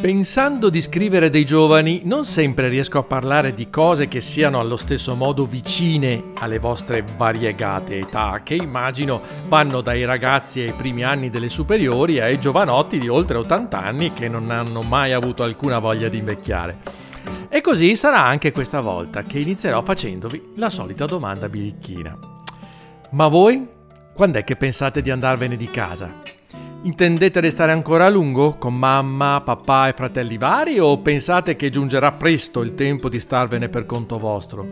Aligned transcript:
Pensando 0.00 0.70
di 0.70 0.80
scrivere 0.80 1.28
dei 1.28 1.44
giovani, 1.44 2.02
non 2.04 2.24
sempre 2.24 2.68
riesco 2.68 2.98
a 2.98 3.02
parlare 3.02 3.52
di 3.52 3.68
cose 3.68 4.06
che 4.06 4.20
siano 4.20 4.60
allo 4.60 4.76
stesso 4.76 5.16
modo 5.16 5.44
vicine 5.44 6.26
alle 6.38 6.60
vostre 6.60 7.04
variegate 7.16 7.98
età, 7.98 8.42
che 8.44 8.54
immagino 8.54 9.20
vanno 9.48 9.80
dai 9.80 10.04
ragazzi 10.04 10.60
ai 10.60 10.72
primi 10.72 11.02
anni 11.02 11.30
delle 11.30 11.48
superiori 11.48 12.20
ai 12.20 12.38
giovanotti 12.38 12.98
di 12.98 13.08
oltre 13.08 13.38
80 13.38 13.82
anni 13.82 14.12
che 14.12 14.28
non 14.28 14.52
hanno 14.52 14.82
mai 14.82 15.12
avuto 15.12 15.42
alcuna 15.42 15.80
voglia 15.80 16.08
di 16.08 16.18
invecchiare. 16.18 16.78
E 17.48 17.60
così 17.60 17.96
sarà 17.96 18.22
anche 18.22 18.52
questa 18.52 18.80
volta 18.80 19.24
che 19.24 19.40
inizierò 19.40 19.82
facendovi 19.82 20.52
la 20.54 20.70
solita 20.70 21.06
domanda 21.06 21.48
birichina. 21.48 22.16
Ma 23.10 23.26
voi? 23.26 23.66
Quando 24.14 24.38
è 24.38 24.44
che 24.44 24.54
pensate 24.54 25.02
di 25.02 25.10
andarvene 25.10 25.56
di 25.56 25.68
casa? 25.68 26.37
Intendete 26.82 27.40
restare 27.40 27.72
ancora 27.72 28.06
a 28.06 28.08
lungo 28.08 28.54
con 28.54 28.72
mamma, 28.72 29.42
papà 29.44 29.88
e 29.88 29.94
fratelli 29.94 30.38
vari 30.38 30.78
o 30.78 30.96
pensate 30.98 31.56
che 31.56 31.70
giungerà 31.70 32.12
presto 32.12 32.62
il 32.62 32.76
tempo 32.76 33.08
di 33.08 33.18
starvene 33.18 33.68
per 33.68 33.84
conto 33.84 34.16
vostro? 34.16 34.68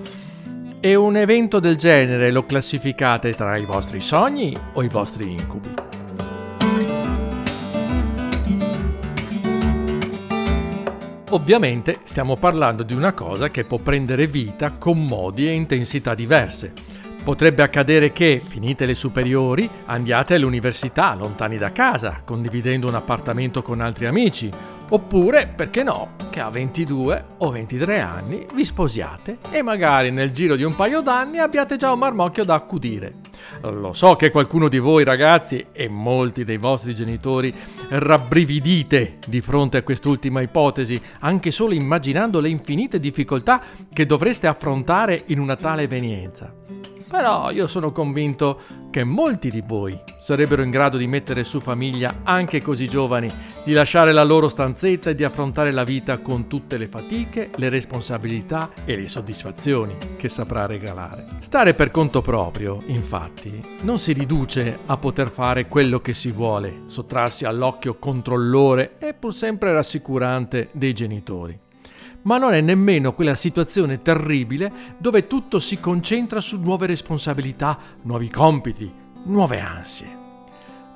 E 0.78 0.95
un 0.95 1.16
evento 1.16 1.59
del 1.59 1.74
genere 1.74 2.30
lo 2.30 2.47
classificate 2.47 3.33
tra 3.33 3.56
i 3.56 3.64
vostri 3.64 4.00
sogni 4.00 4.56
o 4.74 4.84
i 4.84 4.88
vostri 4.88 5.33
incubi? 5.33 5.74
Ovviamente 11.30 11.98
stiamo 12.05 12.36
parlando 12.36 12.84
di 12.84 12.95
una 12.95 13.14
cosa 13.14 13.50
che 13.50 13.64
può 13.64 13.78
prendere 13.78 14.28
vita 14.28 14.75
con 14.78 15.05
modi 15.05 15.48
e 15.48 15.52
intensità 15.55 16.14
diverse 16.14 16.73
Potrebbe 17.27 17.64
accadere 17.64 18.12
che, 18.12 18.41
finite 18.41 18.86
le 18.86 18.94
superiori, 18.94 19.69
andiate 19.86 20.34
all'università 20.34 21.12
lontani 21.16 21.56
da 21.56 21.72
casa, 21.72 22.20
condividendo 22.24 22.86
un 22.86 22.94
appartamento 22.94 23.62
con 23.62 23.80
altri 23.80 24.06
amici, 24.06 24.48
oppure, 24.91 25.48
perché 25.48 25.83
no, 25.83 26.10
che 26.30 26.38
a 26.38 26.50
22 26.50 27.24
o 27.38 27.50
23 27.50 27.98
anni 27.98 28.46
vi 28.55 28.64
sposiate 28.64 29.38
e 29.50 29.60
magari 29.60 30.12
nel 30.12 30.30
giro 30.30 30.55
di 30.55 30.62
un 30.62 30.77
paio 30.77 31.00
d'anni 31.00 31.41
abbiate 31.41 31.74
già 31.74 31.91
un 31.91 31.98
marmocchio 31.98 32.44
da 32.44 32.55
accudire. 32.55 33.14
Lo 33.62 33.92
so 33.92 34.14
che 34.14 34.30
qualcuno 34.30 34.68
di 34.68 34.78
voi 34.78 35.02
ragazzi 35.02 35.66
e 35.72 35.88
molti 35.88 36.44
dei 36.44 36.58
vostri 36.58 36.94
genitori 36.94 37.52
rabbrividite 37.88 39.18
di 39.27 39.40
fronte 39.40 39.78
a 39.78 39.83
quest'ultima 39.83 40.42
ipotesi, 40.42 41.02
anche 41.18 41.50
solo 41.50 41.74
immaginando 41.74 42.38
le 42.38 42.50
infinite 42.50 43.00
difficoltà 43.00 43.61
che 43.92 44.06
dovreste 44.06 44.46
affrontare 44.46 45.24
in 45.27 45.40
una 45.40 45.56
tale 45.56 45.83
evenienza. 45.83 46.55
Però 47.08 47.50
io 47.50 47.66
sono 47.66 47.92
convinto 47.92 48.60
che 48.90 49.04
molti 49.04 49.50
di 49.50 49.62
voi 49.64 49.98
sarebbero 50.18 50.62
in 50.62 50.70
grado 50.70 50.96
di 50.96 51.06
mettere 51.06 51.44
su 51.44 51.60
famiglia 51.60 52.20
anche 52.24 52.60
così 52.60 52.88
giovani, 52.88 53.30
di 53.62 53.72
lasciare 53.72 54.12
la 54.12 54.24
loro 54.24 54.48
stanzetta 54.48 55.10
e 55.10 55.14
di 55.14 55.22
affrontare 55.22 55.70
la 55.70 55.84
vita 55.84 56.18
con 56.18 56.48
tutte 56.48 56.77
le 56.78 56.88
fatiche, 56.88 57.50
le 57.56 57.68
responsabilità 57.68 58.70
e 58.84 58.96
le 58.96 59.06
soddisfazioni 59.06 59.96
che 60.16 60.28
saprà 60.28 60.66
regalare. 60.66 61.27
Stare 61.40 61.74
per 61.74 61.90
conto 61.90 62.22
proprio, 62.22 62.82
infatti, 62.86 63.60
non 63.82 63.98
si 63.98 64.12
riduce 64.12 64.78
a 64.86 64.96
poter 64.96 65.30
fare 65.30 65.68
quello 65.68 66.00
che 66.00 66.14
si 66.14 66.32
vuole, 66.32 66.82
sottrarsi 66.86 67.44
all'occhio 67.44 67.98
controllore 67.98 68.96
e 68.98 69.14
pur 69.14 69.32
sempre 69.32 69.72
rassicurante 69.72 70.70
dei 70.72 70.92
genitori 70.92 71.64
ma 72.27 72.38
non 72.38 72.55
è 72.55 72.60
nemmeno 72.60 73.14
quella 73.14 73.34
situazione 73.34 74.02
terribile 74.02 74.94
dove 74.98 75.27
tutto 75.27 75.58
si 75.58 75.80
concentra 75.80 76.41
su 76.41 76.60
nuove 76.60 76.86
responsabilità, 76.86 77.78
nuovi 78.02 78.28
compiti, 78.28 78.92
nuove 79.24 79.60
ansie. 79.60 80.24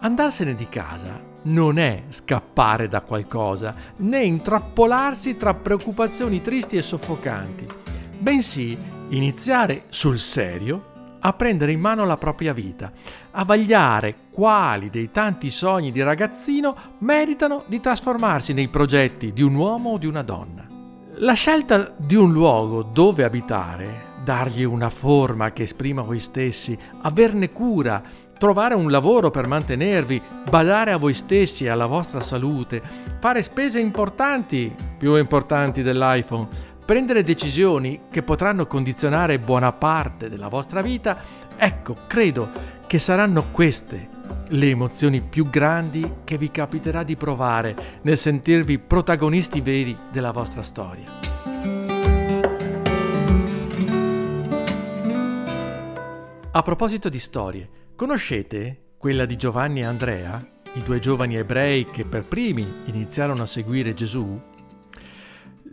Andarsene 0.00 0.54
di 0.54 0.68
casa 0.68 1.20
non 1.42 1.78
è 1.78 2.04
scappare 2.08 2.88
da 2.88 3.00
qualcosa, 3.00 3.74
né 3.96 4.22
intrappolarsi 4.24 5.36
tra 5.36 5.54
preoccupazioni 5.54 6.42
tristi 6.42 6.76
e 6.76 6.82
soffocanti, 6.82 7.66
bensì 8.18 8.76
iniziare 9.10 9.84
sul 9.88 10.18
serio 10.18 10.88
a 11.20 11.32
prendere 11.32 11.72
in 11.72 11.80
mano 11.80 12.04
la 12.06 12.16
propria 12.16 12.52
vita, 12.52 12.90
a 13.32 13.44
vagliare 13.44 14.16
quali 14.30 14.90
dei 14.90 15.10
tanti 15.10 15.50
sogni 15.50 15.92
di 15.92 16.02
ragazzino 16.02 16.74
meritano 16.98 17.64
di 17.66 17.78
trasformarsi 17.78 18.52
nei 18.52 18.68
progetti 18.68 19.32
di 19.32 19.42
un 19.42 19.54
uomo 19.54 19.90
o 19.90 19.98
di 19.98 20.06
una 20.06 20.22
donna. 20.22 20.69
La 21.22 21.34
scelta 21.34 21.92
di 21.98 22.14
un 22.14 22.32
luogo 22.32 22.82
dove 22.82 23.24
abitare, 23.24 24.14
dargli 24.24 24.64
una 24.64 24.88
forma 24.88 25.52
che 25.52 25.64
esprima 25.64 26.00
voi 26.00 26.18
stessi, 26.18 26.78
averne 27.02 27.50
cura, 27.50 28.02
trovare 28.38 28.74
un 28.74 28.90
lavoro 28.90 29.30
per 29.30 29.46
mantenervi, 29.46 30.18
badare 30.48 30.92
a 30.92 30.96
voi 30.96 31.12
stessi 31.12 31.66
e 31.66 31.68
alla 31.68 31.84
vostra 31.84 32.22
salute, 32.22 32.80
fare 33.20 33.42
spese 33.42 33.80
importanti, 33.80 34.74
più 34.96 35.14
importanti 35.16 35.82
dell'iPhone, 35.82 36.48
prendere 36.86 37.22
decisioni 37.22 38.04
che 38.10 38.22
potranno 38.22 38.66
condizionare 38.66 39.38
buona 39.38 39.72
parte 39.72 40.30
della 40.30 40.48
vostra 40.48 40.80
vita, 40.80 41.18
ecco, 41.54 41.96
credo 42.06 42.48
che 42.86 42.98
saranno 42.98 43.50
queste 43.50 44.19
le 44.52 44.68
emozioni 44.68 45.20
più 45.20 45.48
grandi 45.48 46.16
che 46.24 46.36
vi 46.36 46.50
capiterà 46.50 47.02
di 47.02 47.16
provare 47.16 48.00
nel 48.02 48.18
sentirvi 48.18 48.78
protagonisti 48.78 49.60
veri 49.60 49.96
della 50.10 50.32
vostra 50.32 50.62
storia. 50.62 51.04
A 56.52 56.62
proposito 56.62 57.08
di 57.08 57.18
storie, 57.20 57.68
conoscete 57.94 58.94
quella 58.98 59.24
di 59.24 59.36
Giovanni 59.36 59.80
e 59.80 59.84
Andrea, 59.84 60.44
i 60.74 60.82
due 60.82 60.98
giovani 60.98 61.36
ebrei 61.36 61.88
che 61.90 62.04
per 62.04 62.24
primi 62.24 62.66
iniziarono 62.86 63.42
a 63.42 63.46
seguire 63.46 63.94
Gesù? 63.94 64.49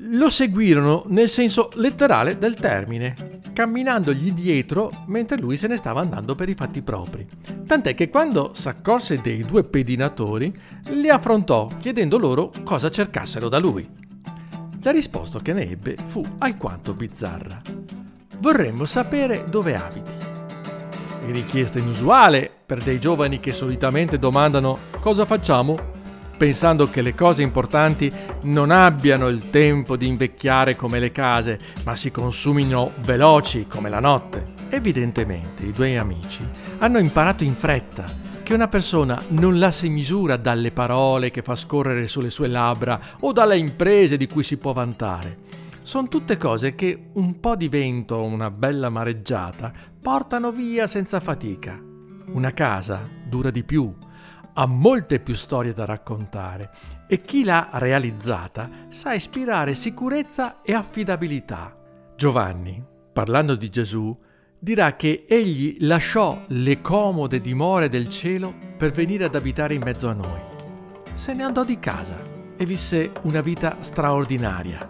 Lo 0.02 0.30
seguirono 0.30 1.06
nel 1.08 1.28
senso 1.28 1.70
letterale 1.74 2.38
del 2.38 2.54
termine, 2.54 3.16
camminandogli 3.52 4.32
dietro 4.32 4.92
mentre 5.08 5.40
lui 5.40 5.58
se 5.58 5.66
ne 5.66 5.76
stava 5.76 6.02
andando 6.02 6.36
per 6.36 6.50
i 6.50 6.54
fatti 6.54 6.84
propri. 6.84 7.28
Tant'è 7.66 7.96
che 7.96 8.12
quando 8.12 8.52
s'accorse 8.54 9.20
dei 9.22 9.44
due 9.44 9.64
pedinatori, 9.64 10.56
li 10.90 11.10
affrontò 11.10 11.68
chiedendo 11.80 12.20
loro 12.20 12.52
cosa 12.64 12.92
cercassero 12.92 13.50
da 13.50 13.58
lui. 13.58 13.90
La 14.84 14.92
risposta 14.92 15.40
che 15.40 15.54
ne 15.54 15.68
ebbe 15.68 15.98
fu 16.06 16.24
alquanto 16.38 16.94
bizzarra. 16.94 17.60
Vorremmo 18.38 18.86
sapere 18.86 19.46
dove 19.50 19.76
abiti. 19.76 20.12
Richiesta 21.26 21.80
inusuale 21.80 22.52
per 22.64 22.84
dei 22.84 23.00
giovani 23.00 23.40
che 23.40 23.52
solitamente 23.52 24.20
domandano 24.20 24.78
cosa 25.00 25.26
facciamo 25.26 25.96
pensando 26.38 26.90
che 26.90 27.02
le 27.02 27.16
cose 27.16 27.42
importanti 27.42 28.12
non 28.44 28.70
abbiano 28.72 29.28
il 29.28 29.50
tempo 29.50 29.98
di 29.98 30.08
invecchiare 30.08 30.76
come 30.76 31.00
le 31.00 31.12
case, 31.12 31.60
ma 31.84 31.96
si 31.96 32.12
consumino 32.12 32.92
veloci 33.00 33.66
come 33.68 33.90
la 33.90 34.00
notte. 34.00 34.46
Evidentemente 34.70 35.66
i 35.66 35.72
due 35.72 35.98
amici 35.98 36.46
hanno 36.80 37.00
imparato 37.00 37.44
in 37.44 37.54
fretta 37.54 38.06
che 38.44 38.54
una 38.54 38.70
persona 38.70 39.22
non 39.30 39.60
la 39.60 39.72
si 39.72 39.90
misura 39.90 40.38
dalle 40.38 40.72
parole 40.72 41.32
che 41.32 41.42
fa 41.42 41.56
scorrere 41.56 42.08
sulle 42.08 42.30
sue 42.30 42.48
labbra 42.48 43.00
o 43.20 43.34
dalle 43.34 43.58
imprese 43.58 44.16
di 44.16 44.28
cui 44.28 44.44
si 44.44 44.58
può 44.58 44.72
vantare. 44.72 45.40
Sono 45.82 46.08
tutte 46.08 46.38
cose 46.38 46.76
che 46.76 47.10
un 47.14 47.40
po' 47.40 47.56
di 47.56 47.68
vento 47.68 48.16
o 48.16 48.24
una 48.24 48.52
bella 48.52 48.90
mareggiata 48.90 49.74
portano 50.02 50.52
via 50.52 50.88
senza 50.88 51.20
fatica. 51.20 51.78
Una 52.28 52.52
casa 52.54 53.08
dura 53.26 53.52
di 53.52 53.64
più, 53.64 53.94
ha 54.60 54.66
molte 54.66 55.20
più 55.20 55.36
storie 55.36 55.72
da 55.72 55.86
raccontare 55.86 56.72
e 57.08 57.22
chi 57.22 57.44
l'ha 57.44 57.70
realizzata 57.74 58.70
sa 58.90 59.14
ispirare 59.14 59.76
sicurezza 59.76 60.62
e 60.62 60.74
affidabilità. 60.74 61.76
Giovanni, 62.16 62.84
parlando 63.14 63.56
di 63.56 63.70
Gesù, 63.70 64.18
dirà 64.58 64.96
che 64.96 65.26
egli 65.28 65.78
lasciò 65.82 66.42
le 66.48 66.82
comode 66.82 67.40
dimore 67.40 67.88
del 67.88 68.10
cielo 68.10 68.52
per 68.76 68.92
venire 68.92 69.26
ad 69.26 69.36
abitare 69.36 69.76
in 69.76 69.84
mezzo 69.84 70.10
a 70.10 70.14
noi. 70.14 70.42
Se 71.14 71.34
ne 71.34 71.44
andò 71.44 71.64
di 71.64 71.78
casa 71.80 72.20
e 72.58 72.66
visse 72.66 73.12
una 73.24 73.42
vita 73.42 73.78
straordinaria, 73.82 74.90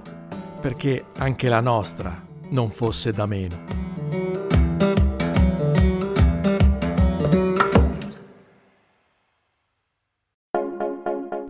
perché 0.61 1.07
anche 1.17 1.49
la 1.49 1.59
nostra 1.59 2.25
non 2.51 2.71
fosse 2.71 3.11
da 3.11 3.25
meno. 3.25 3.96